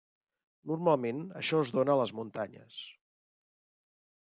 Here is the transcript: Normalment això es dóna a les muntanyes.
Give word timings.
Normalment 0.71 1.19
això 1.41 1.59
es 1.67 1.75
dóna 1.77 1.95
a 1.97 1.99
les 2.01 2.15
muntanyes. 2.21 2.81